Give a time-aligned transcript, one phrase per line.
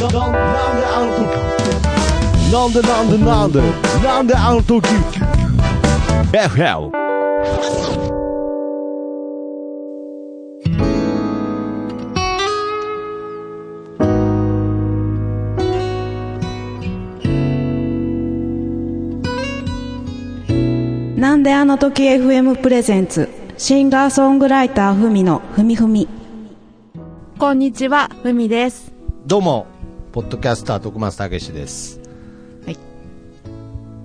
[0.00, 0.10] なん
[2.72, 3.60] でなんでなんで
[4.02, 4.88] なんであの時
[6.32, 6.90] FL
[21.18, 23.28] なんであの時 FM プレゼンツ
[23.58, 26.08] シンガーソングライターふみのふみふみ。
[27.38, 28.94] こんにちはふみです。
[29.26, 29.79] どうも
[30.12, 32.00] ポッドキャスター徳松たけしです。
[32.66, 32.78] はい。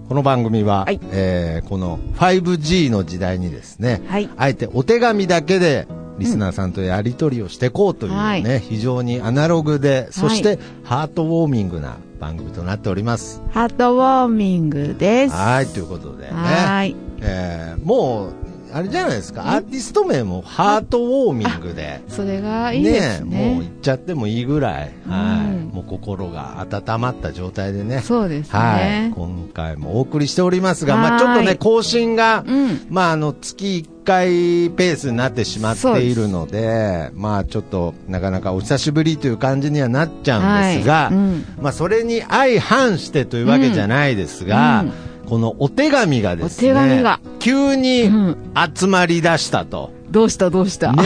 [0.07, 0.99] この番組は、はい。
[1.11, 4.29] えーこの 5G の時代にですね、はい。
[4.37, 5.87] あえてお手紙だけで
[6.19, 8.59] リスナーさんとやり取りをしていこうというね、はい。
[8.59, 13.41] 非常にアナログで、そしてハートウォーミングな番組となっております。
[13.49, 15.33] ハートウォーミングです。
[15.33, 16.31] はい、ということでね。
[16.31, 16.95] はい。
[17.21, 18.44] えーもう、
[18.75, 22.01] あれじゃないですか、アーティスト名もハートウォーミングで。
[22.09, 23.53] それがいいですね。
[23.53, 28.01] もう言っちゃってもいいぐらい、はい、うんもう心が温まった状態でね。
[28.01, 32.85] そうですね、はい、今回もお送りしておりますが、まあはいちょっとね、更新が、うん。
[32.89, 41.13] まああの、月1回ペースになってしまっているので、まあちょっと、なかなかお久しぶりという感じにはなっちゃうんですが、はい。
[41.13, 41.45] うん。
[41.61, 48.37] まあそれに相反してというわけじゃないですが、うんこのお手紙がですね、お手紙が急にうん
[48.75, 49.91] 集まり出したと。
[50.11, 51.03] どうしたどうした、ね。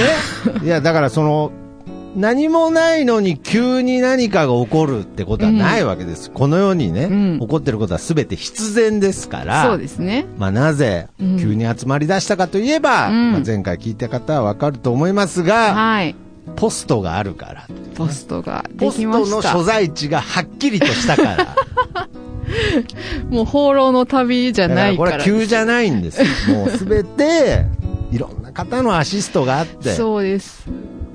[0.64, 1.52] いや、だからその、
[2.16, 6.32] 何もないのに急に何かが起こるってことはないわけです。
[6.32, 9.64] この世にね、うん起こってることは全て必然ですから。
[9.64, 16.16] そうですねまあ、なぜうん急に集まり出したかといえば、うんまあ、前回聞いた方はわかると思いますが、はい
[16.56, 17.68] ポストがあるから。
[17.96, 21.56] ポストがでポスきましたトの所在地がはっきりとしたから。
[23.30, 26.56] もう放浪の旅じゃだからこれは急じゃないんですよ。
[26.56, 27.66] もうすべて、
[28.12, 30.68] いろんな方のアシストがあって、そうです。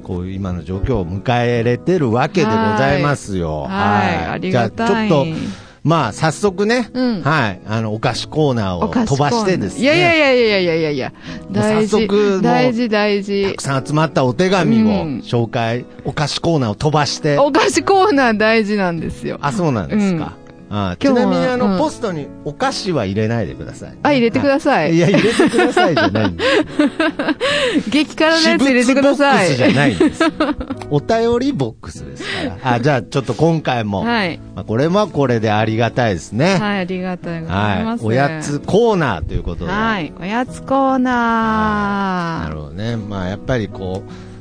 [0.02, 3.62] こういう今の状況を迎えれてるわけでございますよ。
[3.62, 4.26] はい。
[4.32, 4.86] ありがたい。
[4.86, 5.26] じゃあちょっと、
[5.82, 7.22] まあ早速ね、うん。
[7.22, 9.82] はい、あの、お菓子コーナーを飛ばしてですね。
[9.82, 11.12] いやいやいやいやいやいやいや。
[11.50, 12.88] 大事早速大事。
[12.88, 13.54] 大た事。
[13.56, 15.18] くさん集まったお手紙をうん。
[15.24, 17.38] 紹介、お菓子コーナーを飛ばして。
[17.38, 19.38] お菓子コーナー大事なんですよ。
[19.42, 20.36] あ、そうなんですか。
[20.76, 27.90] あちなみにあの、うんポストにお菓子は入れないでくださいね、あ入れてくださいいや、入れてくださいじゃないんです。
[27.90, 30.24] 激辛のやつ入れてくださいボックスじゃないんです。
[30.90, 32.72] お便りボックスですから。
[32.74, 36.58] あ、じゃあちょっと今回も、はいまあ、これはこれでありがたいですね。
[36.58, 39.70] はいありがとうございはいますおやつコーナーということで。
[39.70, 42.96] はいおやつコーナーなるほどね。
[42.96, 44.33] まあやっぱりこう、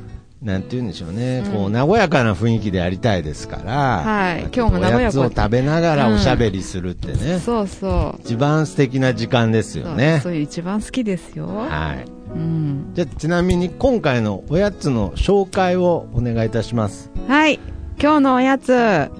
[0.44, 1.42] なんて言うんでしょうね。
[1.52, 3.72] こう、和やかな雰囲気でやりたいですから。
[3.72, 7.40] はいまあ今日も和やかおやつを食べながらおしゃべりするってね。
[7.40, 10.14] そうそう一番素敵な時間ですよね。
[10.14, 12.04] そうそういう一番好きですよはい。
[12.34, 17.10] うんじゃあちなみに今回のおやつの紹介をお願いいたします。
[17.26, 17.58] はい
[17.98, 19.10] 今日のおやつ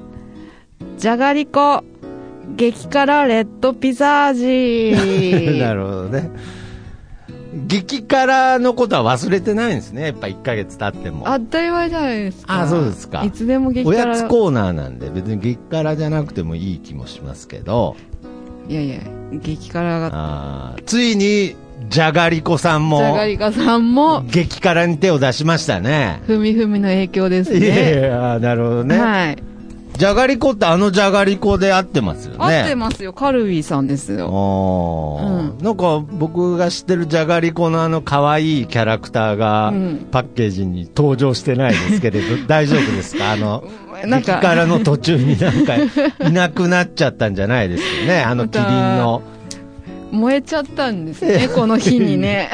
[0.98, 1.82] じゃがりこ
[2.56, 4.92] 激辛レッドピザ味
[5.58, 6.30] なるほどね。
[7.66, 10.06] 激辛のことは忘れてないんですね。
[10.06, 11.24] やっぱ1ヶ月経っても。
[11.26, 12.62] 当たり前じゃないですか。
[12.62, 13.22] あそうですか。
[13.24, 17.96] いつでも激お辛やつコーナーなんで別に激辛じゃなくてもいい気もしますけど、
[18.68, 18.98] いやいや
[19.32, 20.10] 激辛が。
[20.12, 21.54] あーついに、
[21.88, 24.22] じゃがりこさんじも、ゃがりこさんも。
[24.22, 26.22] 激辛に手を出しましたね。
[26.26, 28.98] ふみふみの影響ですいやいねや、なるほどね。
[28.98, 29.53] はい
[29.96, 32.38] じゃがりこってあのじゃがりこで合ってますよね。
[32.60, 33.12] 合ってますよ。
[33.12, 34.26] カルビーさんですよ。
[35.60, 40.06] うなんか僕が知ってるじゃがりこのあの可愛いキャラクターがうん。
[40.10, 43.32] パッケージに登場してないですけれど、 大丈夫ですか？
[43.32, 43.62] あの、
[44.04, 44.34] なんか。
[44.34, 48.20] 激辛の途中になんかいなくなっちゃったんじゃないですよね？
[48.22, 49.22] あのキリンの。
[50.14, 52.50] 燃えちゃったんですねこの日にね。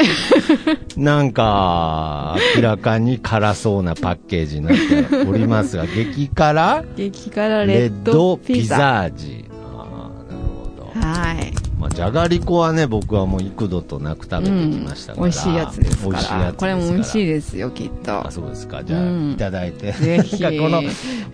[0.97, 6.85] なんか、明らかに辛そうなパッケージになっておりますが、 激辛？
[6.97, 9.01] 激辛レッドドピザ。
[9.01, 9.45] 味。
[9.65, 11.01] ああ、なるほど。
[11.01, 15.27] はいまあ、じゃがりこはね、僕はもう幾度となく食べてきましたから。
[15.27, 18.85] 美味しいやつですか美味しいやつですかららこれも美味しいですよきっとあ、そうですか。
[18.85, 19.93] じゃあ、うんいただいて。
[19.93, 20.83] ぜひこの、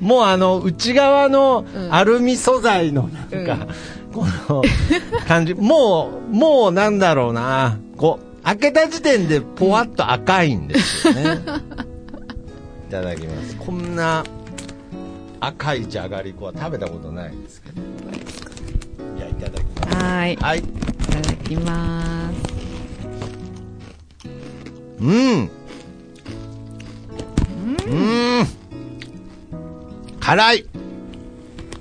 [0.00, 3.66] もうあの、内側のうんアルミ素材のなんか、
[4.12, 4.62] この
[5.26, 7.78] 感じ、 もう、もうなんだろうな。
[7.96, 11.40] こう、開けた時点でぽわっと赤いんですよね。
[12.88, 13.56] いただきます。
[13.56, 14.22] こんな
[15.40, 17.82] 赤いじゃがりこは食べたことないですけど。
[19.18, 19.75] いや、いただきます。
[19.94, 20.62] はいいはい。
[20.62, 22.36] ただきます
[25.00, 25.50] うん。
[27.86, 27.94] う
[28.42, 28.46] ん。
[30.20, 30.66] 辛い。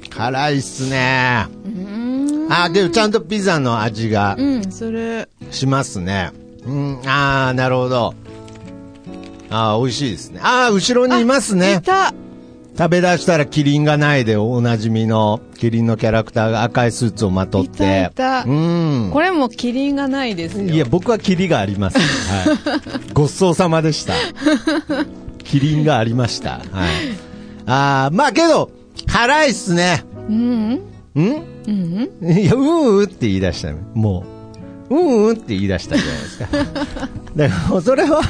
[0.09, 1.47] 辛いっすね。
[1.65, 6.31] うんあ、でもちゃんとピザの味がうんそれしますね。
[6.65, 8.13] うん、あー、なるほど。
[9.49, 10.39] あー、美味しいですね。
[10.43, 11.81] あー、後ろにいますいね。
[11.81, 12.13] た
[12.77, 18.09] 食べ出したらキリンがないでおなじみのキリンのキャラクターが赤いスーツをまとって。
[18.11, 19.09] いたうん。
[19.13, 20.65] これもキリンがないですよ。
[20.65, 21.97] いや、僕はキリがあります。
[21.99, 23.11] はい。
[23.13, 24.13] ごちそうさまでした。
[25.43, 26.51] キリンがありました。
[26.51, 26.61] はい。
[27.65, 28.69] あー、まあけど、
[29.07, 30.03] 辛いっすね。
[30.27, 30.79] うんん？
[31.15, 34.25] うんいや、うんうんって言い出したのも
[34.89, 36.47] う、うんうんって言い出したじゃないですか。
[37.35, 38.21] だからそれは、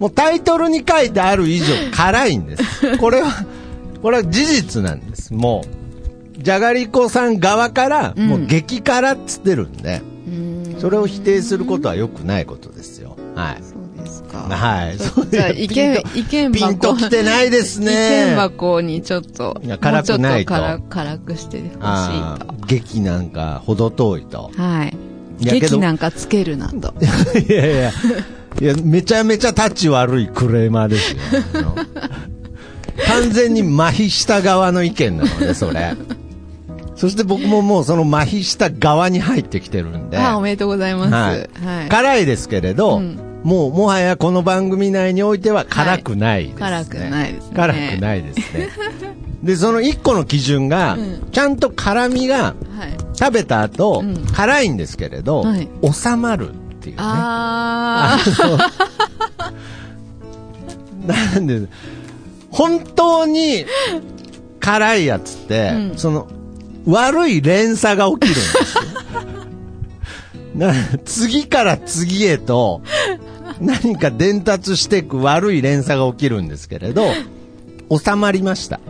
[0.00, 2.98] もうタイトルに書いてある以上辛いんです。
[2.98, 3.28] これは、
[4.02, 5.32] これは事実なんです。
[5.34, 5.64] も
[6.38, 10.76] う、じゃがりこさん側から、もう激辛っつってるんで、うん。
[10.78, 13.16] それを否定することは良くないことですよ。
[13.34, 13.62] はい。
[13.62, 14.38] そうですか。
[14.38, 14.98] はい。
[14.98, 16.68] そうじゃあ、意見、意見箱。
[16.68, 18.26] ピンときてないです意ね。
[18.32, 24.50] 見箱にちょっと、いや辛くないともうちょっと辛辛くしてほしいあー劇なんか程遠いと。
[24.56, 24.62] と。
[24.62, 24.96] はい。
[25.40, 26.94] 劇なんかつけるなと。
[27.48, 27.90] いやいや、
[28.60, 31.18] いや、めちゃめちゃタチ悪いクレーマーですよ。
[33.06, 35.94] 完全に麻痺した側の意見なので、それ。
[36.96, 40.18] そして僕ももうその麻痺した側に入ってきてるんで。
[40.18, 41.12] あ、おめでとうございます。
[41.12, 41.88] ははいい。
[41.90, 46.58] 辛いですけれど、うんもうもはやこの番組内においては辛くないですね。
[46.58, 48.68] 辛くないですね辛くないですね。
[49.44, 52.56] で、その一個の基準が、うんちゃんと辛みがはい。
[53.16, 57.02] 食べた後、うん辛いんですけれど、はい収まるっていうね。
[57.02, 58.18] あ
[61.06, 61.68] なんで、
[62.56, 63.66] 本当に
[64.60, 66.26] 辛いやつって、うんその、
[66.86, 68.82] 悪い連鎖が起きるんですよ。
[70.56, 70.72] な
[71.04, 72.80] 次から次へと、
[73.60, 77.04] 何か伝達していく悪い連鎖が起きるんですけれど、
[77.90, 78.80] 収まりました。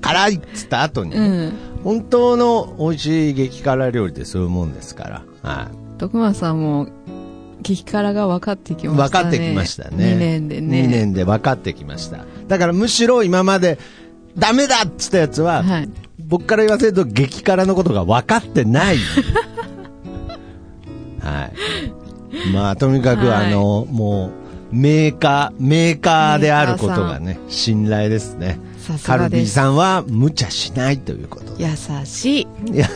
[0.00, 1.20] 辛いっつった後に、ら。
[1.20, 1.52] うん。
[1.84, 5.22] 本当の美味しい激辛料理ってそういうもんですから。
[5.42, 5.98] はい。
[5.98, 6.88] 徳間さんも、
[7.66, 8.96] 激辛が分かってきましたね。
[8.96, 10.14] 分かってきましたね。
[10.14, 10.84] 2年でね。
[10.84, 12.24] 2年で分かってきました。
[12.46, 13.78] だからむしろ今まで、
[14.38, 15.88] ダメだっつったやつは、はい。
[16.18, 18.98] 僕から言わせると激辛のことが分かってない。
[21.20, 21.52] はい。
[22.52, 24.30] まあ、とにかく、はいあの、も
[24.72, 28.58] う、メーカー、メーカーであることがね、信頼ですね。
[28.78, 29.46] さすカルビー。
[29.46, 31.64] さんは無茶しないということで。
[31.64, 31.70] 優
[32.04, 32.48] しい。
[32.72, 32.88] いや、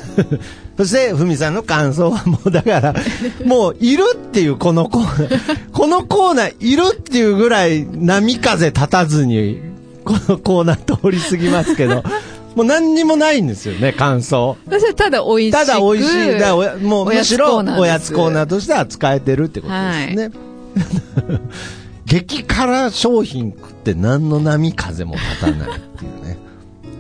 [0.77, 2.95] そして、ふみさんの感想はもうだから、
[3.45, 9.61] もういるっていうこのコーナー、このコーナーいるっていうぐらい波風立たずに、
[10.05, 12.03] このコーナー通り過ぎますけど、
[12.57, 14.57] もう何にもないんですよね、感想。
[14.95, 15.53] ただ美味しく。
[15.53, 20.31] ただ美味しい、だおやもうむしろおやつコーナーとして扱えてるってことですね。
[22.07, 26.39] 激辛商品食って何の波風も立たないっていうね。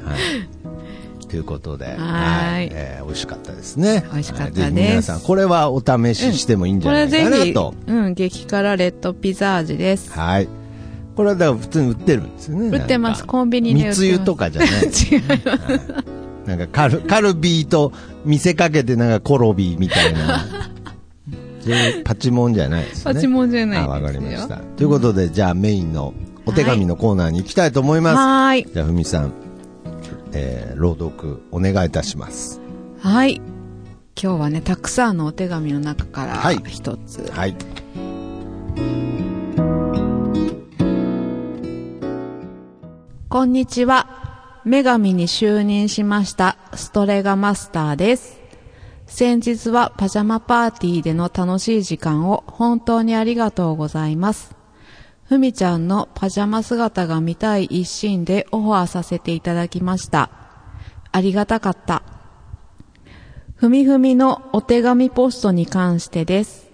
[0.04, 0.18] はい。
[1.30, 4.04] ということで、はいえー美味しかったですね。
[4.12, 10.10] 美味しかったですはい皆さん、これはお試ししてもいいんじゃないかなと。、うん、激辛レッドピザ味です。
[10.12, 10.48] はい。
[11.14, 12.78] これはだから普通に売ってるんですよね。
[12.78, 14.70] 売ってますコンビニで売ってます密輸とかじゃない。
[14.84, 15.22] 違い
[16.46, 17.92] なんかカル、カルビーと
[18.24, 20.46] 見せかけてなんかコロビーみたいな。
[21.60, 23.14] そういうパチモンじゃないですね。
[23.14, 24.56] パチモンじゃないわかりました。
[24.76, 26.14] ということで、じゃあメインの
[26.46, 28.16] お手紙のコーナーに行きたいと思います。
[28.16, 28.66] はーい。
[28.72, 29.32] じゃあ、ふみさん、
[30.32, 32.60] えー、朗読お願いいたします。
[33.00, 33.40] はい。
[34.20, 37.30] 今日はね、たくさんのお手紙の中からはい一つ。
[37.32, 37.56] はい。
[43.28, 44.60] こんにちは。
[44.64, 48.40] 女神に就任しましたストレガマスターです。
[49.06, 54.59] 先日はパジャマパーティーでの楽しい時間を本当にありがとうございます。
[55.30, 60.28] ふみちゃんのパジャマ姿が見たい一心でオファーさせていただきました。
[61.12, 62.02] ありがたかった。
[63.54, 66.68] ふみふみのお手紙ポストに関してです。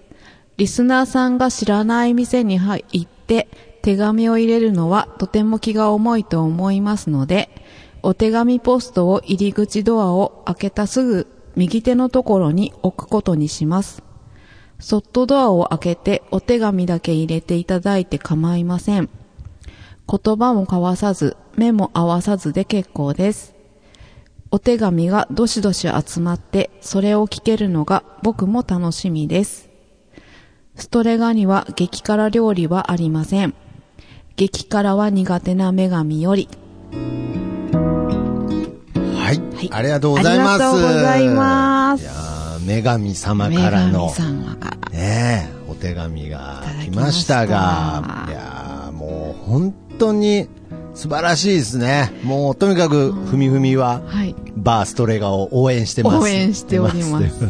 [0.57, 3.47] リスナーさんが知らない店に入って
[3.83, 7.51] 手紙を入れるのはとても気が重いと思いますので、
[8.01, 14.06] お手紙ポストを入り口ドアを開けたすぐ右手のところに置くことにします。
[14.79, 19.09] そっとドアを開けてお手紙だけ入れていただいて構いません。
[20.09, 23.55] 言葉も交わさず、目も合わさずで結構です。
[24.51, 29.69] お手紙がどしどし集まって、それを聞けるのが僕も楽しみです。
[30.75, 33.53] ストレガには激辛料理はありません。
[34.35, 36.47] 激辛は苦手な女神より。
[36.93, 39.55] はい。
[39.55, 40.63] はいありがとうございます。
[40.63, 42.36] ありがとうございます
[42.67, 44.13] 女神様女からの。
[44.91, 50.49] ねえ、お手紙が来ましたたが、いやーもう本当に
[50.93, 52.11] 素晴らしいですね。
[52.23, 54.35] もうとにかく、ふみふみは、はい。
[54.57, 56.17] バーストレガを応援してます。
[56.17, 57.45] 応援しております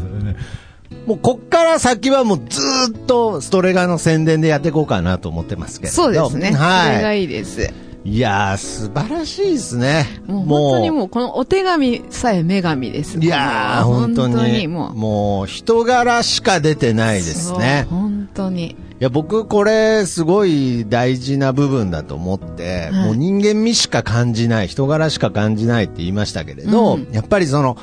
[1.07, 5.95] もうこっから先はもうずーっとストレガの宣伝でやっていこうかなと思ってますけれど。
[5.95, 6.47] そうですね。
[6.47, 7.21] それがはい。
[7.21, 7.73] いいです。
[8.07, 10.05] いやー、素晴らしいですね。
[10.27, 13.19] もう本当にもう、このお手紙さえ女神です。
[13.19, 14.69] いやー、本当に。
[14.69, 14.93] もう。
[14.93, 17.85] もう、人柄しか出てないですね。
[17.89, 18.67] 本当に。
[18.71, 27.77] いや、僕、これ、すごい大事な部分だと思って、はいもう人間味しか感じない、人柄しか感じないって言いましたけれど、うんやっぱりその、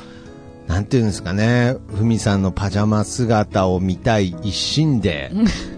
[0.65, 5.31] なんていうんですかね、ふみさんのパジャマ姿を見たい一心で、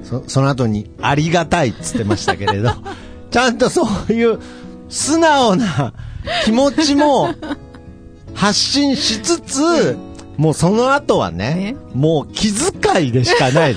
[0.04, 2.72] そ その後にありがたいっつってましたけれど、
[3.32, 4.40] ちゃんとそういう
[4.90, 5.94] 素直な
[6.46, 7.34] 気持ちも
[8.34, 9.98] 発信しつつ、
[10.38, 13.76] もうその後はねね、もう気遣いでしかない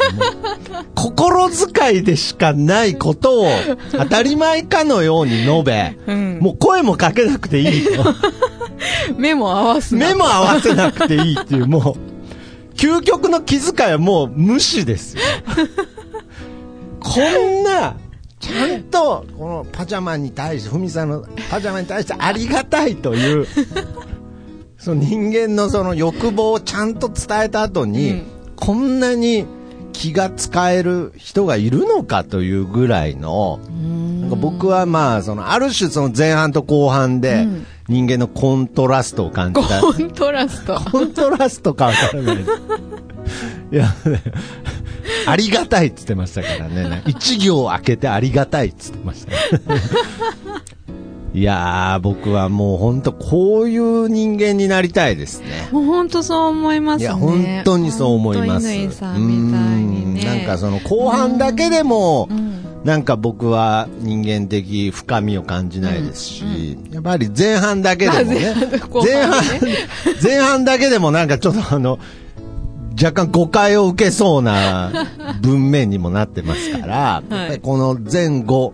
[0.95, 3.47] 心遣いでしかないことを
[3.93, 6.39] 当たり前かのように述べ、うん。
[6.41, 8.15] もう声もかけなくていいと。
[9.17, 15.23] 目も合わすな目も合わせなくていいっていう、もう、究極の気遣いはもう無視ですよ。
[17.01, 17.97] こんな、
[18.51, 23.47] ちゃんと、このパジャマに対して、ふみさんのパジャマに対してありがたいという、
[24.79, 28.23] その人間のその欲望をちゃんと伝えた後に、うん
[28.61, 29.47] こんなに
[29.95, 33.59] 気が使える人がいるのかというぐらいの、
[34.21, 39.81] なんか僕はまあ、その、ある種その前半と後半でうん人間のコントラストを感じた。
[39.81, 40.81] コントラスト。
[40.93, 42.51] コントラストかわからないです。
[43.73, 44.23] いや、ね、
[45.27, 47.03] ありがたいって言ってましたからね。
[47.07, 49.33] 一行開けてありがたいって言ってました、
[51.35, 55.69] いやー、僕はもう本当こういう人間になりたいですね。
[55.71, 57.05] もう本当そう思いますね。
[57.05, 58.69] いや、本当にそう思います。
[58.69, 60.21] んみたいにね。
[60.21, 68.55] うんなんかその後半だけでも、うんなんか僕は人間的深みを感じないですし、やっぱり前半だけでもね、
[68.89, 69.43] 後前半
[70.23, 71.99] 前半だけでもなんかちょっとあの、
[73.03, 74.93] 若干誤解を受けそうな
[75.41, 78.73] 文面にもなってますから、やっぱりこの前後、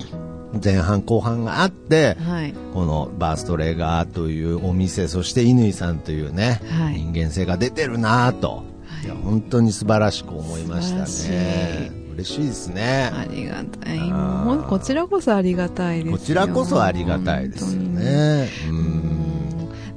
[0.62, 2.54] 前半後半があって、はい。
[2.74, 8.64] このバーストレガーというお店、そして乾さんというね、はい人間性が出てるなぁと、
[9.04, 11.92] い、や本当に素晴らしく思いましたね。
[12.14, 13.10] 嬉しいですね。
[13.12, 13.98] ありがたい。
[14.68, 18.48] こちらこそありがたいですよこちらこそありがたいですよね。
[18.68, 18.76] ううん
[19.12, 19.15] ん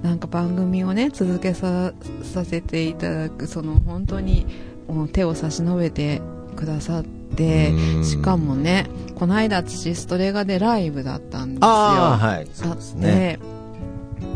[0.01, 4.45] なんか番組をね続けささせていただくその本当に
[5.11, 6.21] 手を差し伸べて
[6.55, 12.47] くださってうんしかもねこの間私ストレガでライブだったんですよああ、はい。
[12.53, 13.39] そうですね。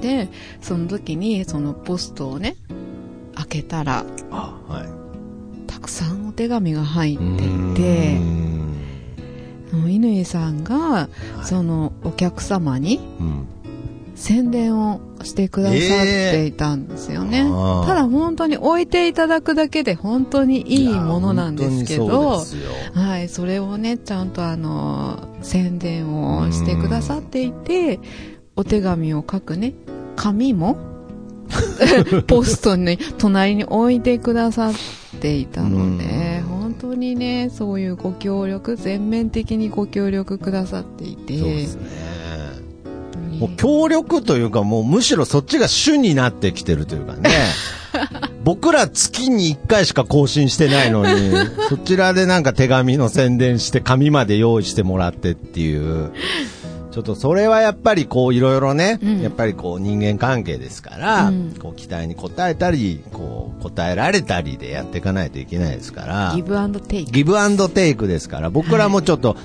[0.02, 0.30] でで
[0.62, 2.58] その時にそのポストをね
[3.36, 4.88] 開けたらあはい。
[5.68, 8.18] たくさんお手紙が入っていて
[9.72, 11.10] 乾さんが
[11.44, 13.48] そのお客様にうん
[14.16, 17.86] 宣伝をしてくださっていたんですよね、えー。
[17.86, 22.44] ただ本当に置いていただくだけで本当にいいものなんですけど
[22.94, 28.00] はい、それをねちゃんとあの宣伝をしてくださっていて
[28.56, 29.74] お手紙を書くね
[30.16, 30.78] 紙も
[32.28, 34.74] ポストに隣に置いてくださっ
[35.20, 36.54] ていたのでうん。
[36.64, 42.03] 本当にねそういうご協力全面的にご協力くださっていてそうですね。
[43.40, 47.30] もう協力というか、もうむしろそっちが主になってきてるというかね。
[48.44, 51.32] 僕ら月に1回しか更新してないのに、
[51.70, 56.12] そちらでなんか手紙の宣伝して紙まで用意してもらってっていう。
[56.92, 66.34] ちょっとそれはやっぱりこういろいろね、うんやっぱりこう人間関係ですから、うんこう期待に応えたり、こう答えられたりでやっていかないといけないですから。
[66.36, 69.36] ギブアンドテイクギブアンドテイクですから、僕らもちょっと、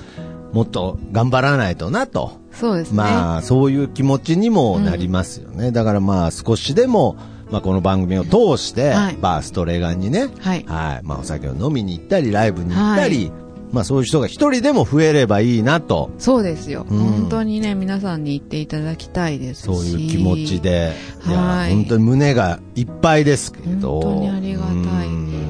[0.51, 2.39] もっと頑張らないとなと。
[2.51, 5.71] そうですね、まあ、そういう気持ちにもなりますよね。
[5.71, 7.15] だからまあ、少しでも、
[7.51, 9.17] まあ、この番組を通して、はい。
[9.19, 10.65] バーストレガンにね、はい。
[10.67, 13.31] まあ、お酒を飲みに行ったり、ライブに行ったり、
[13.71, 16.97] まあ、そういう人が一人でも増えればいいなと、そうですよ、うん。
[16.97, 19.65] 本当にね皆さんに言っていただきたいですし。
[19.65, 20.93] そういう気持ちで、
[21.27, 21.73] いや、はい。
[21.73, 24.01] 本当に胸がいっぱいですけど。
[24.01, 24.73] 本当にありがたい。
[25.07, 25.43] うん。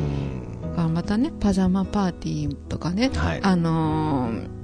[0.77, 3.39] あまたねパジャマパーティーとかね、はい。
[3.41, 4.58] あのー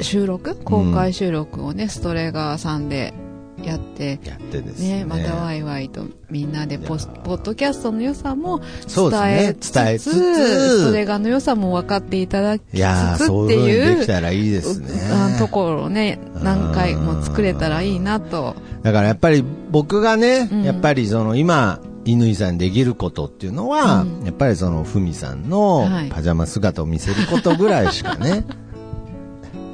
[0.00, 0.56] 収録？
[0.56, 3.14] 公開収録をね、ストレガーさんで
[3.62, 4.98] やってやってですね。
[4.98, 9.10] ねまたワイワイとみんなでポポッドキャストの良さも伝
[9.48, 10.78] えつつ伝えつつ。
[10.80, 14.88] ストレガーの良さも分かっていただきついやーつってそういうできたらいいですね。
[15.10, 18.56] あところをね何回も作れたらいいなと。
[18.82, 20.62] だからやっぱり僕がね、うん。
[20.62, 24.24] やっぱりその今、乾さんにできることっていうのは、うん。
[24.24, 26.10] やっぱりそのふみさんのはい。
[26.10, 28.44] パジャマ姿を見せることぐらいしかね、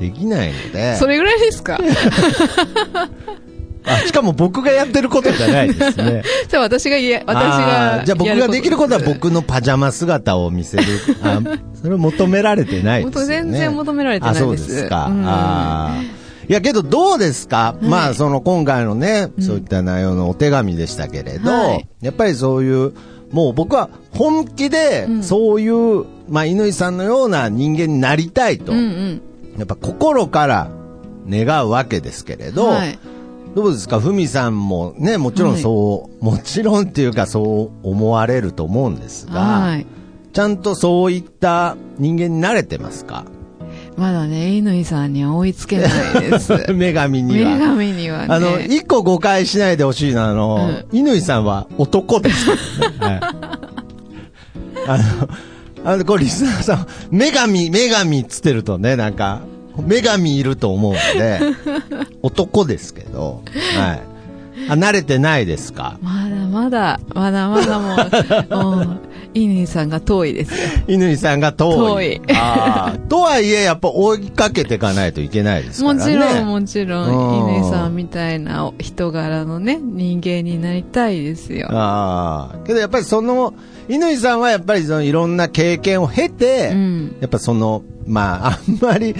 [0.00, 1.78] できないので、それぐらいですか？
[3.84, 6.22] あ、しかも僕がやってることじゃないですね。
[6.48, 10.84] じゃあ私が言え、私あがーじゃあ僕ができることは僕のパジャマ姿を見せる。
[11.22, 11.40] あ
[11.80, 13.26] それを求められてないですよね。
[13.26, 15.06] 全然求められてないですあ、そうですか。
[15.06, 16.10] うんあーい
[16.50, 22.92] いやけどどうですか、いまあその今回のね、そういった内容のお手紙でしたけれど、はいやっぱりそういう、
[23.30, 29.22] もう僕は本気でうんそういう、まあ乾さんのような人間になりたいと、うんうん。
[29.58, 30.70] やっぱ心から
[31.28, 32.98] 願うわけですけれど、はい。
[33.54, 39.86] どうですか、ふみさんもね、もちろんそう、もちろんっていうかそう思われると思うんですが、はい。
[40.32, 43.24] ちゃんとそういった人間になれてますか？
[43.96, 46.52] まだね、乾さんには追いつけないです。
[46.72, 47.50] 女神には。
[47.56, 48.26] 女神にはね。
[48.30, 52.50] あの、一個誤解しないでほしいのは、あの、乾さんは男です。
[52.98, 53.20] はい。
[54.86, 55.28] あの、
[55.84, 59.40] あの、これリスナーさん、女神、女神っつってるとね、なんか、
[59.76, 61.40] 女神いると思うんで、
[62.22, 63.42] 男ですけど、
[63.78, 64.00] はい。
[64.68, 65.96] あ、慣れてないですか？
[66.02, 68.98] まだまだ、まだまだもう、もう、
[69.34, 70.58] 乾さんが遠いですよ。
[70.88, 72.20] 乾さんが遠い。
[72.20, 76.00] 遠いとはいえ、やっぱ追いかけていかないといけないですからね。
[76.00, 81.68] もちろん、もちろうんん、乾さんみたいな人柄のね、人間になりたいですよ。
[81.70, 82.58] ああ。
[82.66, 83.54] けどやっぱりその、
[83.88, 89.14] 乾さんはやっぱりそのいろんな経験を経て、うんやっぱその、まあ、あんまり、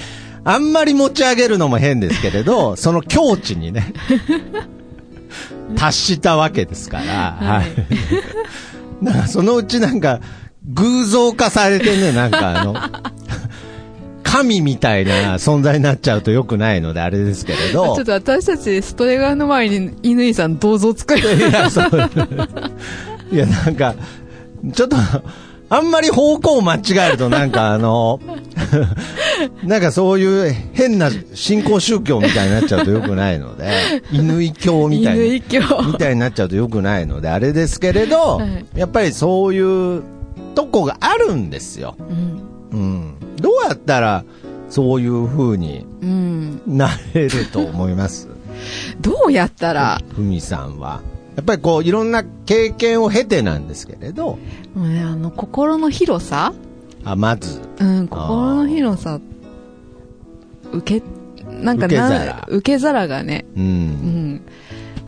[0.45, 3.93] あんまり持ち上げるのも変ですけれど、 その境地にね、
[5.77, 7.65] 達したわけですから、はい。
[9.03, 10.21] だからそのうちなんか、
[10.65, 12.75] 偶像化されてね、なんかあの、
[14.23, 17.97] 神みたいな存在になっちゃうと良くないのであれですけれど。
[17.97, 21.37] ちょっと私たちストレガーの前に乾さん銅像作る。
[21.37, 21.91] いや、そう。
[23.33, 23.95] いや、なんか、
[24.73, 24.97] ちょっと、
[25.73, 28.19] あんまり方向を間違えると、なんかあの、
[29.65, 35.41] なんかそういう変な信仰宗教みたいになっちゃうと良くないので、 犬教みたいな。
[35.49, 35.83] 乾教。
[35.87, 40.03] みたいになっちゃうと良くないので、あれですけれど、はいやっぱりそういう
[40.57, 41.95] とこがあるんですよ。
[42.73, 42.79] うん。
[42.79, 43.15] うん。
[43.41, 44.25] どうやったら、
[44.69, 46.61] そういう風にうん。
[46.67, 48.29] なれると思います？
[49.01, 51.01] どうやったら、ふみさんは。
[51.41, 54.39] やっぱりこう、いろんな経験を経てなんですけれど、
[54.75, 56.53] もうね、あの、心の広さ？
[57.03, 59.19] あ、まず、うん、心の広さ、
[60.71, 61.07] 受け、
[61.51, 63.59] なんか受けな皿受け皿がね、う。
[63.59, 63.67] うん
[64.35, 64.43] ん。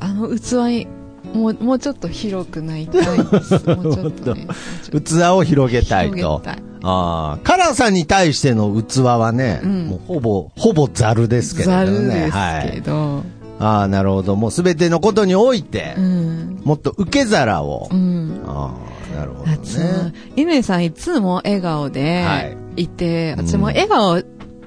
[0.01, 0.87] あの器に、
[1.35, 3.53] もう、もうちょっと広くなりたいです。
[3.69, 4.49] もうちょっとね。
[4.91, 6.45] 器を広げたいと広げ。
[6.47, 11.91] たいああ、辛さに対しての器はね、うんもうほぼ、ほぼザルですけれどざね。
[11.91, 12.71] るですはい。
[12.73, 13.23] けど、
[13.63, 14.37] ああ、なるほど。
[14.37, 16.61] もうすべてのことにおいて、うん。
[16.65, 17.89] もっと受け皿を。
[17.91, 18.43] うん。
[18.47, 18.75] あ
[19.15, 20.13] あ、なるほどね。
[20.37, 24.23] 乾さんいつも笑顔はでいいて、うん私も笑顔の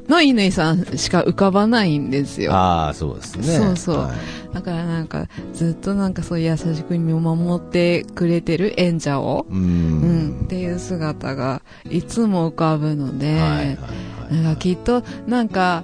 [0.08, 2.54] 乾さんしか浮かばないんですよ。
[2.54, 3.44] ああ、そうですね。
[3.44, 10.46] そうそうはいだからなんか、ずっとなんかそう優しく見守ってくれてる演者を、ううん、ん。
[10.46, 13.78] っていう姿がいつも浮かぶので、はいはいはい
[14.32, 15.84] なんかきっとなんか、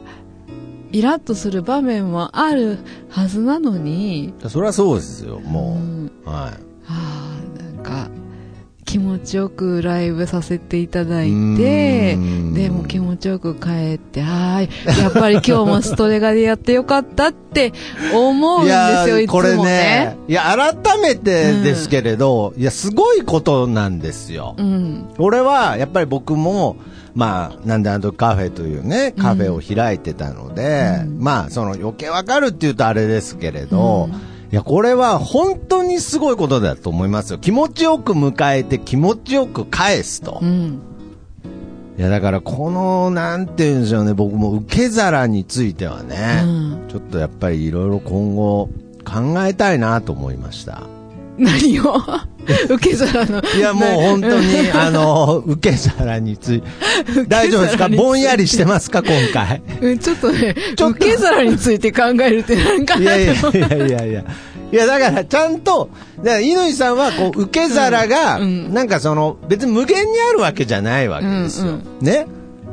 [0.91, 6.30] イラッとする場面もあるはずなのに、それはそうですよ、うもん、う。
[6.30, 6.36] はい。
[6.36, 6.51] は
[6.88, 8.10] あ、なんか、
[8.91, 17.71] 気持ちよくライブさせていただいて、うんでも気持ちよく帰って、はーい、やっぱり今日もストレガでやってよかったって
[18.13, 24.56] 思うんいですやよ、いつもこれねね。、いや、改めてですけれど、いや、すごいことなんですよ。
[24.58, 25.06] うん。
[25.17, 26.75] 俺は、やっぱり僕も、
[27.13, 37.39] まあ、なんであのカフェというね、カフェを開いてたので、うんまあ、その余計わかるって言うとあれですけれど、うんいや、これは本当にすごいことだと思いますよ。
[37.39, 40.39] 気持ちよく迎えて気持ちよく返すと。
[40.41, 40.82] うん。
[41.97, 48.67] いや、だからこの、なんて言うんでしょうね、僕も受け皿についてはね、うんちょっとやっぱりいろいろ今後
[49.06, 50.84] 考えたいなと思いました。
[51.41, 51.95] 何を？
[52.69, 53.41] 受け皿の。
[53.56, 56.67] いや、もう本当に、あの、受け皿について、
[57.30, 57.88] 大丈夫ですか？
[57.89, 59.04] ぼんやりしてますか？
[59.04, 59.62] 今回。
[59.82, 64.23] うんちょっとね、受け皿について考えるってなんか、いやいやいやいやいや。
[64.71, 65.89] いや、だから、ちゃんと、
[66.23, 71.73] だから、乾さんは、こう、受け皿が、うんうんなんかその、別に無限にあるわけじゃないわけですよ。
[71.73, 72.25] うんね？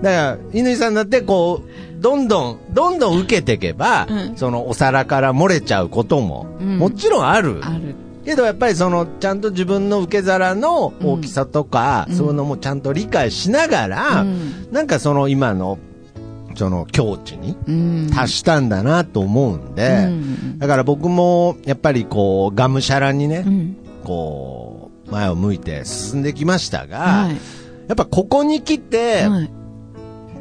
[0.02, 7.59] だから、乾さんだって、こう、どんどん、どんどん受けていけば、うんその、お皿から漏れちゃうことも、うんもちろんある。
[7.62, 7.96] ある。
[8.28, 15.78] けどやっぱりそのちゃんと自分の受け皿の大きさとか、うんそういうのもちゃんと理解しながら、うんなんかその今の
[16.54, 18.10] その境地にうん。
[18.14, 23.76] 達したんだなと思うんで、うんだから僕もやっぱりこうがむしゃらにね、うん。
[24.04, 27.36] こう前を向いて進んできましたが、はい。
[27.88, 29.50] やっぱここに来て、はい。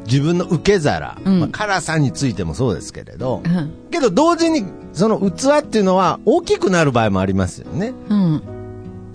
[0.04, 3.72] 自分の受け皿、うんまあ、辛さについてもそうですけれど、うん。
[3.90, 4.64] けど同時に
[4.98, 7.94] その器っていうのは大きくなる場合もありますよね。
[8.08, 8.32] うん。
[8.32, 8.38] や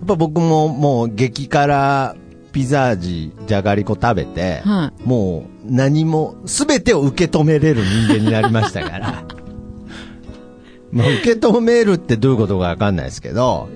[0.04, 2.16] っぱ僕ももう激辛
[2.54, 9.24] ピザ味じゃがりこ食べて、はもう何も、すべてを受け止めれる人間になりましたから。
[10.92, 13.68] まあ、受け止めるってどういうことかわかんないですけど、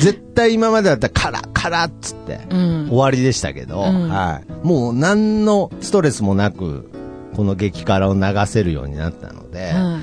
[0.00, 4.66] 絶対今までだったらカラッカラッつって、うん終わりでしたけど、うんはい。
[4.66, 6.90] もう何のストレスもなく、
[7.36, 9.93] この激辛を流せるようになったので、うん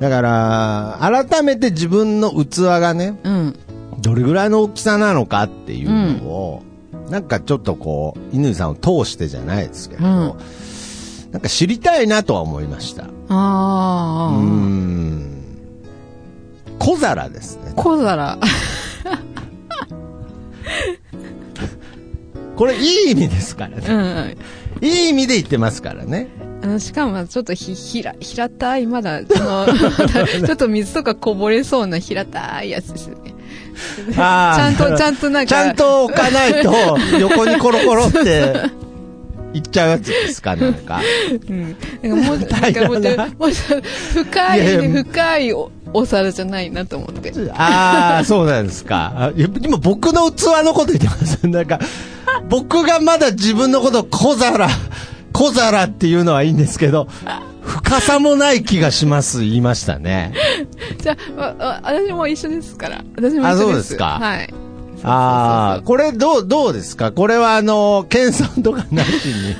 [0.00, 3.56] だから、改めて自分の器がね、うん
[4.00, 5.90] どれぐらいの大きさなのかっていう
[6.22, 6.62] のを、
[7.10, 10.34] なんかちょっとこう、乾さんを通してじゃないですけど、うん
[11.32, 13.04] なんか知りたいなとは思いました。
[13.04, 15.30] うああーん。
[16.80, 17.72] 小皿ですね。
[17.76, 18.36] 小皿
[22.56, 24.36] これいい意味ですからうね。
[24.80, 26.26] んいい意味で言ってますからね。
[26.62, 29.66] あのしかもちょっとひひら平たいまだその
[30.46, 33.34] ちょっと水とかこぼれそうな平たいやつですよね
[34.14, 38.54] ちゃんとちゃんとなんかちゃんと置かないと、 横にコロコロって、
[39.54, 41.00] いっちゃうやつですか、なんか。
[41.48, 41.76] うん。
[42.02, 43.50] なんかもう、 なんかもうちょ、もう
[44.12, 47.32] 深い、深いおお皿じゃないなと思って。
[47.52, 49.32] ああ、そうなんですか。
[49.36, 51.46] 今僕の器のこと言ってます。
[51.46, 51.80] なんか、
[52.48, 54.68] 僕がまだ自分のことを小皿、
[55.40, 57.06] 小皿っていうのはいいんですけど、
[57.62, 60.34] 深さもない気がします、言いましたね。
[61.00, 63.02] じゃあ、私も一緒ですから。
[63.16, 63.46] 私も一緒です。
[63.46, 64.54] あそうですかはい。
[65.02, 67.10] ああ、これどう、どうですか？
[67.12, 69.56] これはあの、謙遜とかなしに。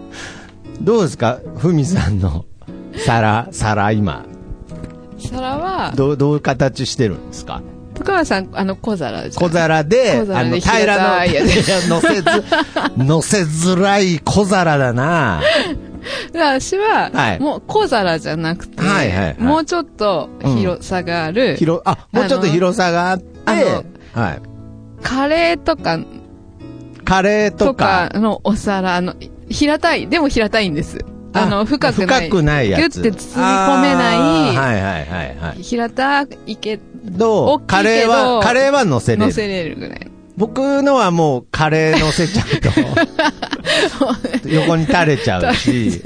[0.80, 1.38] どうですか？
[1.58, 2.46] ふみさんの
[2.96, 4.24] 皿、皿今。
[5.18, 7.60] 皿は、どう、どういう形してるんですか？
[7.94, 11.26] 深川さん、あの、小皿小皿で、小皿であの、平ら
[11.88, 12.44] の、 乗せず、
[12.96, 15.40] 乗せづらい小皿だな。
[16.32, 17.40] で私は、はい。
[17.40, 19.36] もう小皿じゃなくて、はいはいはい。
[19.38, 23.24] もうちょっと広さがある、広、あ、もうちょっと広さがあって、
[24.12, 24.42] はい。
[25.02, 25.98] カレーとか、
[27.04, 29.14] カレーととかか、のお皿、あの、
[29.48, 30.98] 平たい、でも平たいんです。
[31.34, 32.28] あの、深くない。
[32.28, 33.02] 深くないやつ。
[33.02, 35.62] ギュッて包み込めない、はいはいはいはい。
[35.62, 37.60] 平たいけどう？
[37.66, 39.26] カレーは、カレーは乗せれる。
[39.26, 40.10] 乗せれるぐらい。
[40.36, 42.46] 僕のはもうカレー乗せちゃう
[44.42, 46.02] と、横に垂れちゃうし、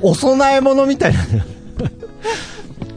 [0.00, 1.20] お供え物みたいな。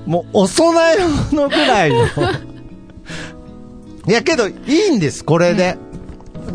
[0.05, 0.95] もう、お供え
[1.33, 2.05] 物ぐらいの。
[4.07, 5.77] いやけど、いいんです、これで。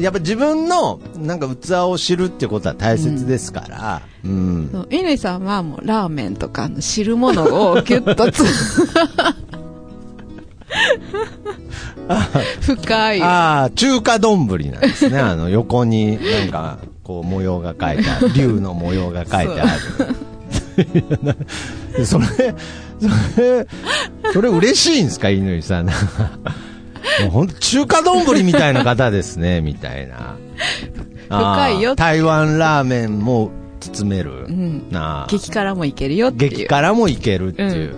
[0.03, 4.03] やっぱ自分の、なんか器を知るってことは大切ですから。
[4.25, 4.69] うん。
[4.73, 8.43] そう乾さんはもうラーメンとかの汁物をギュッとつ、
[12.61, 13.23] 深い。
[13.23, 15.19] ああ、中華丼なんですね。
[15.21, 18.33] あの、横になんか、こう、模様が書いてある。
[18.35, 19.67] 竜の模様が書いてあ
[21.95, 22.03] る。
[22.07, 23.67] それ、それ、
[24.33, 25.89] それ嬉しいんですか、乾さん。
[27.23, 30.37] もう本当中華丼みたいな方ですね、みたいな。
[31.29, 34.49] 深いよ台湾ラーメンも包める。
[34.49, 36.51] んなあ激辛もいけるよっていう。
[36.51, 37.95] 激辛もいけるっていう。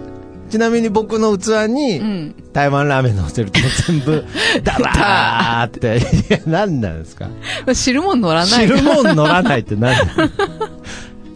[0.51, 2.35] ちなみに僕の器に、うん。
[2.53, 4.25] 台湾ラーメン乗せると全部、
[4.63, 5.99] ダラーって。
[5.99, 7.27] いや、何なんですか？
[7.67, 9.97] まあ汁も乗らない汁もん乗らないって何？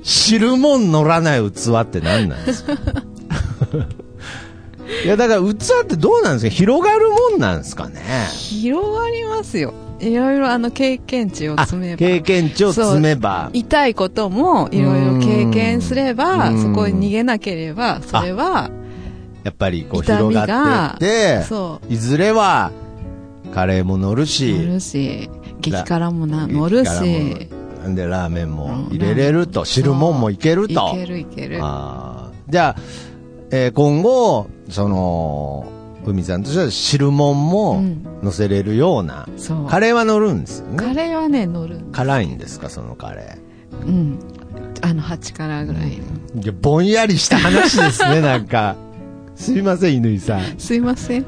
[0.05, 2.75] 汁もん乗らない器って何なんですか？
[5.05, 6.51] いや、だから器ってどうなんですか？
[6.51, 8.01] 広がるもんなんですかね？
[8.33, 9.75] 広がりますよ。
[10.01, 11.99] いろいろあの経験値をあ積めば。
[11.99, 13.51] 経験値を積めば。
[13.53, 16.63] 痛いこともいろいろ経験すれば、うん。
[16.63, 18.71] そこに逃げなければ、それは、
[19.45, 22.71] やっぱりこう広ががってそいずれは、
[23.55, 25.29] カレーも乗るう、し、乗るし、
[25.61, 26.91] 激辛もな乗るし、
[27.85, 30.93] もで、ラーメンも入れれると、汁もんもいけると。
[30.95, 31.59] いけるいける。
[31.61, 32.53] あー。
[32.53, 32.81] じゃあ、
[33.51, 35.67] えー今後、その、
[36.05, 39.67] 海さんとしては汁もんもうん乗せれるような、そう。
[39.67, 40.95] カレーは乗るんですよカね。
[40.95, 41.81] レーはね、乗る。
[41.93, 43.39] 辛いんですか、そのカレ
[43.73, 44.19] うん。
[44.83, 45.83] あの、8辛ぐらい。
[46.37, 46.43] ー。
[46.43, 48.77] いや、ぼんやりした話ですね、 なんか。
[49.39, 50.59] すいません、乾さん。
[50.59, 51.25] すいません。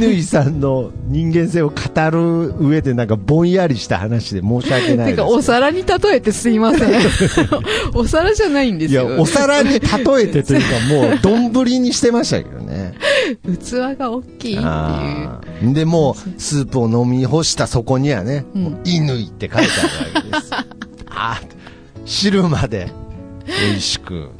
[0.00, 1.74] 乾さんの人間性を語
[2.10, 5.16] る上でなんかぼんやりした話で申し訳ないです。
[5.16, 7.00] てか、お皿に例えてすいません。
[7.94, 9.20] お皿じゃないんですいや、よ。
[9.20, 12.94] お皿に例えてというかもう、丼にしてましたけどね。
[13.44, 15.74] 器が大きいっていう。
[15.74, 20.50] で、もう、スープを飲み干したそこにはね、うんもう乾って書いてあるわけです。
[21.10, 21.60] あー
[22.06, 22.90] 汁まで
[23.46, 24.30] 美味しく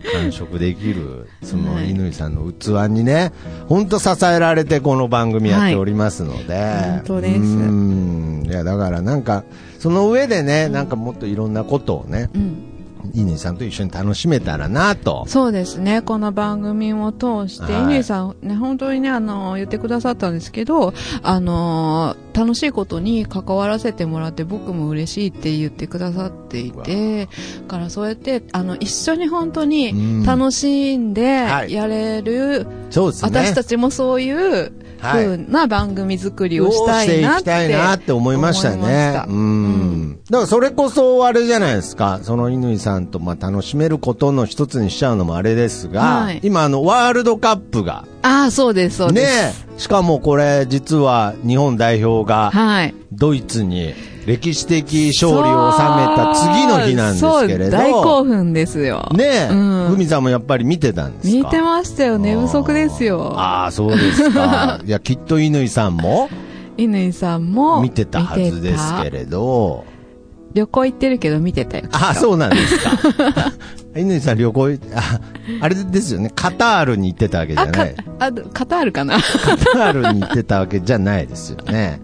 [0.00, 3.32] 完食できる、そのはい乾さんの器にね、
[3.68, 6.54] ほんと支えられてこの番組やっておりますので。
[6.56, 8.42] 本当ですうん。
[8.46, 9.44] いや、だからなんか、
[9.78, 12.79] その上でね、なんかもっといろんなことをね、うん。
[13.14, 15.24] 乾さんと一緒に楽しめたらなと。
[15.26, 16.02] そうですね。
[16.02, 27.30] この番組を通して、はい乾さんね、本当にね、あの、言ってくださったんですけど、あの、楽しいことに関わらせてもらって僕も嬉しいって言ってくださっていて、だ
[27.68, 33.30] からそうやって、あの、一緒に本当うんに楽しんではいやれる、そうですね。
[33.30, 37.42] 私たちもそういうはい風な番組作りをしたしていいなって。
[37.42, 39.26] きたいなって思いました思いました。
[39.26, 40.20] ねうん。
[40.30, 42.20] だからそれこそあれじゃないですか。
[42.22, 49.26] その乾さんとまあ楽しめることの一つにしちゃうのもあれですが、はい今あのワールドカップが、ああ、そうです、そうねで
[49.76, 49.84] す。
[49.84, 52.94] しかもこれ実は日本代表がはい。
[53.12, 53.94] ドイツに
[54.26, 57.70] 歴史的勝利を収めた次の日なんですけれど。
[57.76, 59.08] 大興奮ですよ。
[59.14, 59.54] ねえ、う
[59.98, 61.34] んさんもやっぱり見てたんですか？
[61.36, 62.18] 見てましたよ。
[62.18, 63.32] 寝不足ですよ。
[63.36, 64.80] ああ、そうですか。
[64.86, 66.28] いや、きっと乾さんも
[66.78, 69.84] 乾さんも見てたはずですけれど。
[70.52, 71.84] た旅行行ってるけど見てたよ。
[71.92, 72.90] あ、そうなんですか。
[73.94, 75.20] 乾さん旅行、あ、
[75.60, 76.30] あれですよね。
[76.34, 82.00] カタールに行ってたわけじゃない。、あ、カタールかなカタールに行ってたわけじゃないですよね。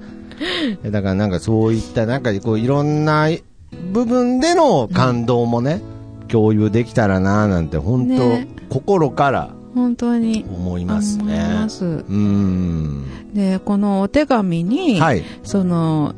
[0.84, 3.28] え だからなんかそういった、なんかこういろんな
[3.92, 5.80] 部分での感動もね、
[6.28, 10.44] 共有できたらななんて本当、ね心から本当に。
[10.48, 11.38] 思います思いね。
[11.54, 13.04] ますうーん。
[13.34, 15.22] で、このお手紙に、はい。
[15.44, 16.14] その、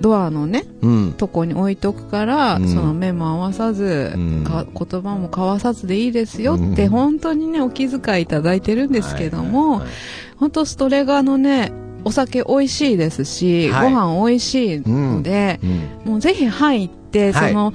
[0.00, 1.12] ドアのね、うん。
[1.12, 2.68] とこに置いとくから、うん。
[2.68, 4.44] その目も合わさず、うん。
[4.44, 6.90] か言葉も交わさずでいいですよって、うん。
[6.90, 9.90] 本当にね、お気遣いいただいてるんですけども、はいはいはい。
[10.36, 11.72] 本当ストレガのね、
[12.04, 13.92] お酒美味しいですし、はい。
[13.92, 16.12] ご飯美味しいので、うん。
[16.12, 17.52] もうぜひ入って、はい。
[17.52, 17.72] その、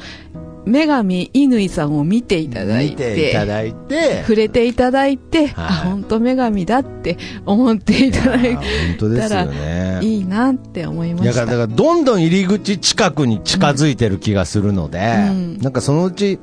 [0.66, 8.66] 女神乾さんを見ていただい見ていただいて、触れていただいて、はいあ、本当女神だって思っていただいあ本
[9.00, 9.98] 当ですよね。
[10.02, 11.46] て、いいなって思いました。
[11.46, 15.00] だから、どんどん入り口近くに近づいてる気がするので、
[15.30, 16.40] うんなんかそのうち、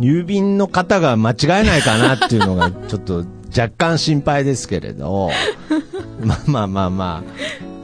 [0.00, 3.24] 郵便の方が間違えないかなっていうのが、ちょっと
[3.56, 5.30] 若干心配ですけれど、
[6.22, 7.24] まあまあまあま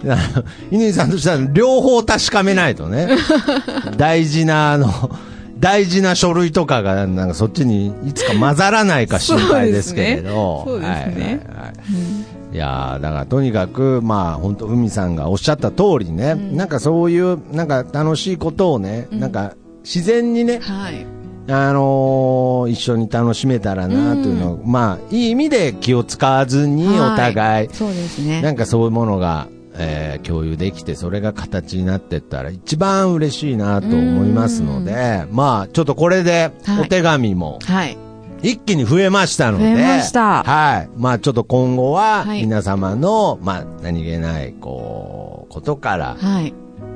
[0.07, 0.25] あ、
[0.71, 3.09] 乾さんとしては両方確かめないとね、
[3.97, 4.89] 大事な、あの、
[5.65, 10.63] 大事な書類とかが、なんかそっちにいつか混ざらないか心配ですけれど。
[10.67, 21.07] そうですねはいはいはいいやーだからとにかく、まあ本当、海さんがおっしゃった通りね、なんかそういう、なんか楽しいことをね、なんか自然にね、はい。
[21.49, 28.41] あのー一緒に楽しめたらなというのを、まあいい意味で気を使わずにお互い、そうですね。
[28.41, 37.99] なんかそういうものが、えー共有できて、それが形になっていったら一番嬉しいなと思いますので、まあちょっとこれではいお手紙もはい。
[38.43, 40.91] 一気に増えましたので、増えましたはい。
[40.97, 46.55] まあちょっと今後ははい皆様の、まあ何気ない、こう、ことから、はい。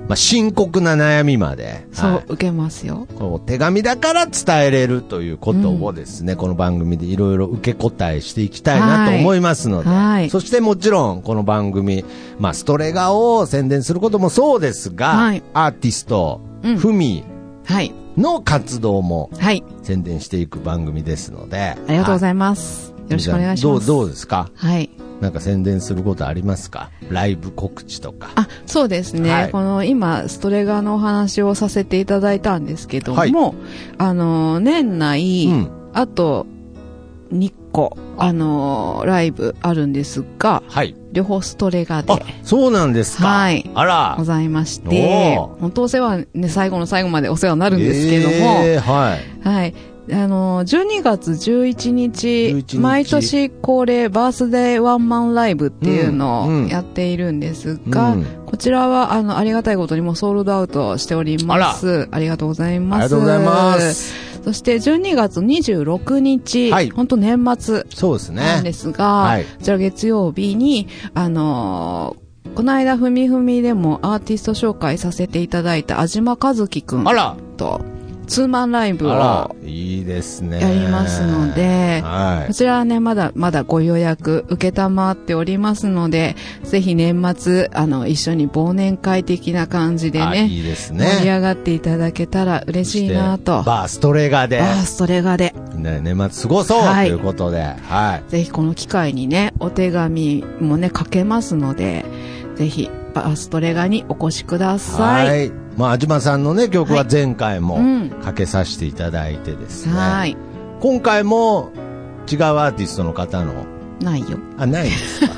[0.08, 3.06] まあ深刻な悩みまで、そう、はい受けますよ。
[3.16, 12.04] こう手紙だから伝えれるということをですね、この番組でいろいろ受け答えしていきたいなと思いますので、はいそしてもちろんこの番組、
[12.38, 17.22] まあストレガを宣伝することもそうですが、はいアーティスト、うんふみ
[17.64, 17.92] はい。
[18.16, 19.62] の活動もはい。
[19.82, 22.90] 宣伝していく番組ですので、ありがとうございいます。
[22.90, 23.86] よろしくお願いします。
[23.86, 24.50] どう、どうですか？
[24.54, 24.90] はい。
[25.20, 26.90] なんか宣伝することありますか？
[27.10, 28.30] ライブ告知とか。
[28.36, 29.30] あ、そうですね。
[29.30, 33.32] はいこの今、ストレガのお話をさせていただいたんですけども、はい
[33.98, 36.46] あの、年内、うんあと、
[37.32, 40.94] 2個、あの、ライブあるんですが、はい。
[41.12, 43.26] 両方ストレガであ、そうなんですか。
[43.26, 44.24] はいあらご。
[44.24, 49.48] ざいまして本当お世話、ね、最後の最後までお世話になるんですけども、えーはい。
[49.48, 49.74] はい。
[50.12, 62.08] あの、12月11日、11日毎年恒例バースデーワンマンライブっていうのうんうんをやっているんですが、うんこちらは、あの、ありがたいことにもソールドアウトしております。
[62.10, 63.00] ありがとうございます。
[63.00, 64.14] ありがとうございます。
[64.42, 67.84] そして、12月26日、はい本当年末。
[68.34, 77.36] なんですが、はいこちら月曜日に、あのーこの間、ふみふみでもアーティスト紹介させていただいた安島和樹くんあら。
[77.56, 77.80] と、
[78.28, 79.56] ツーマンライブを。
[79.64, 80.60] いいですね。
[80.60, 82.46] やりますのではい。
[82.48, 91.34] こちらはね、まだ、まだご予約受けたまっておりますので、ぜひ年末、あの、一緒に忘年会的な感じであね、いいです盛りね。
[91.34, 93.62] 上がっていただけたら嬉しいなと。
[93.62, 98.30] バーストレガで、バーストレガで、ね、年末過ごそうとはいいうことで、はい。
[98.30, 102.04] ぜひこの機会にね、お手紙もね、書けますので、
[102.56, 105.28] ぜひ、バーストレガにお越しください。
[105.28, 105.67] はい。
[105.78, 109.92] まあ、安島さんのね、曲は前回もうんかけさせていただいてですね。
[109.94, 110.36] はい。
[110.80, 111.70] 今回も
[112.30, 113.64] 違うアーティストの方の、
[114.00, 114.38] ないよ。
[114.58, 115.34] あ、ないんですか？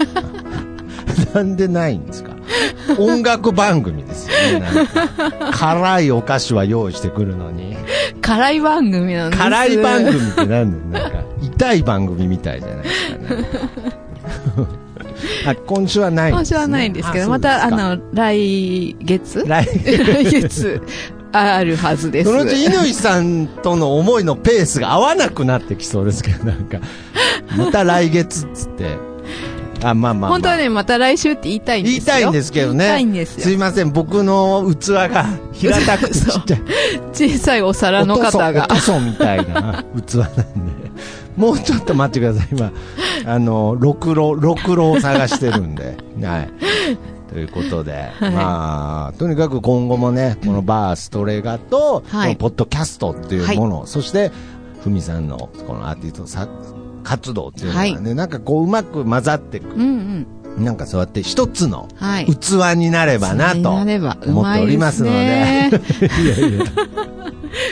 [1.41, 2.31] なんでないんですか？
[2.99, 4.67] 音楽番組ですよね。
[5.53, 7.77] 辛いお菓子は用意してくるのに。
[8.23, 11.05] 辛い番組なんです辛い番組ってなんだよ。
[11.05, 13.90] なんか、痛い番組みたいじゃないですかね。
[15.47, 19.45] あ今週はないんです、ね、今週はないんですけど、また、あの、来月？
[19.47, 20.83] 来来月、
[21.33, 22.31] あるはずです。
[22.31, 26.81] そのうち乾さんとの思いのペースが合わなくなってきそうですけど、なんか、
[27.57, 29.11] また来月っつって。
[29.83, 32.05] あ、まあまあ、まあ、本当はね、また来週って言いたいんですよ。
[32.05, 32.79] 言いたいんですけどね。
[32.79, 33.43] 言いたいんですよ。
[33.45, 36.63] すいません、僕の器が 平たくてちっちゃい。
[37.13, 38.69] 小さいお皿の方が。
[38.77, 40.80] そみたいな器なんで。
[41.37, 42.49] もうちょっと待ってください。
[42.53, 42.73] 今、
[43.27, 45.97] あの、ろくろ、ろくろを探してるんで。
[46.23, 46.51] はい。
[47.33, 54.33] ということで、はいまあ、とにかく今後もね、このバーストレガと、はいこのポッドキャストっていうもの、そして、
[54.83, 56.49] ふみさんのこのアーティストさ
[57.03, 59.75] 活動っていうのがね、なんかこううまく混ざっていく。
[59.75, 60.65] うんうん。
[60.65, 62.27] なんかそうやって一つのはい。
[62.27, 65.17] 器になればなと思っておりますすので。
[65.17, 65.71] ね。
[66.25, 66.65] いやいや。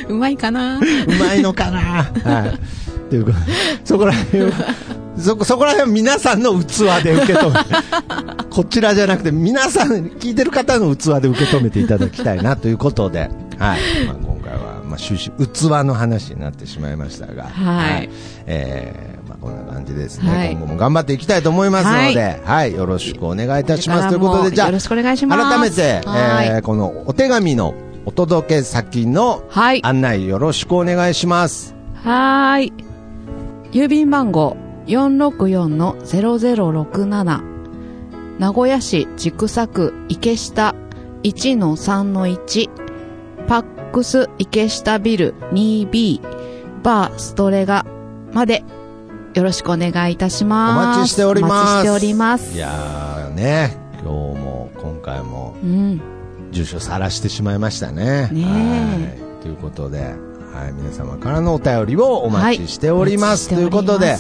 [0.09, 0.81] うまいかなう
[1.19, 2.59] まいのかなはい。
[3.09, 3.45] ということで、
[3.85, 4.51] そこら辺を、
[5.19, 13.79] そこ、そこら辺は皆さんの器で受け止め、 こちらじゃなくて皆さん、聞いてる方の器で受け止めていただきたいなということで、はい。
[14.07, 18.11] まあ、今回は、まあ、終始、器の話になってしまいましたが、はい
[18.47, 24.09] えー、まあ、こんな感じですね、はい今後も頑張っていきたいと思いますので、はい、よろしくお願いいたします。
[24.09, 25.43] ということで、じゃあ、よろしくお願いします。
[25.43, 29.85] 改めて、はいえーこのお手紙のお届け先のはい。
[29.85, 31.75] 案内よろしくお願いします。
[32.03, 32.88] はーい。
[33.73, 37.43] 郵便番号464-0067
[38.39, 40.75] 名古屋市千種区池下
[41.23, 42.71] 1-3-1
[43.47, 46.21] パックス池下ビル 2B
[46.83, 47.85] バーストレガ
[48.33, 48.65] まで
[49.35, 50.99] よろしくお願いいたしおます。
[51.01, 51.53] 待ちしております。
[51.53, 52.57] お待ちしております。
[52.57, 54.07] いやーね、今日
[54.41, 56.01] も今回もうん。
[56.51, 58.29] 住所さらしてしまいましたね。
[58.33, 58.51] ねえは
[59.41, 59.43] い。
[59.43, 60.15] ということで、
[60.53, 63.53] はい、皆様からのお便りをお待ちしております。
[63.53, 64.17] おということで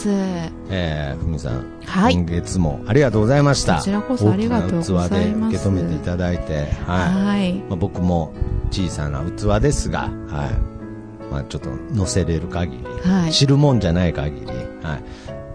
[0.71, 3.77] えー、ふみさん、はい今月もありがとうございました。
[3.79, 7.25] こちらこそありがとうございます器で受け止めていただいて、はい。
[7.25, 7.55] はい。
[7.55, 8.33] まあ、僕も
[8.71, 11.31] 小さな器ですが、はい。
[11.33, 15.03] まあ、ちょっと乗せれる限り、はい知るもんじゃない限り、はい。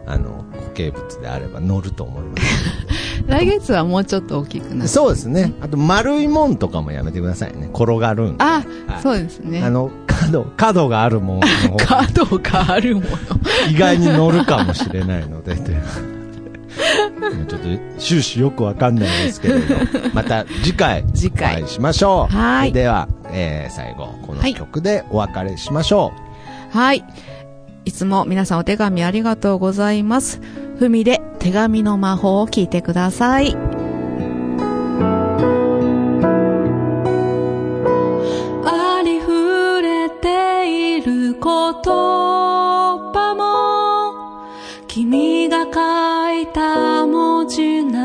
[0.06, 2.44] あの、固形物であれば乗ると思います。
[3.28, 4.88] 来月はもうちょっと大きくなる。
[4.90, 5.54] そうですね。
[5.62, 7.70] あと、丸いもんとかもやめてくださいね。
[7.74, 8.44] 転がるんで。
[8.44, 9.64] あ、はいそうですね。
[9.64, 11.46] あの、角、角があるもんの
[11.78, 13.08] 角があるもの。
[13.70, 15.84] 意外に乗るかもしれないので、という
[17.48, 17.68] ちょっと
[18.00, 19.76] 終始よくわかんないですけれど、
[20.14, 22.36] また次回、次回お会いしましょう。
[22.36, 26.12] はいでは、えー、最後、このはい曲でお別れしましょ
[26.74, 26.78] う。
[26.78, 27.06] はい。
[27.86, 30.40] いつも皆さんお手紙ありがとうございます。
[30.80, 33.56] ふみで手紙の魔法を聞いてください。
[38.66, 44.48] ありふれている言葉も
[44.88, 45.70] 君が書
[46.42, 48.03] いた文字な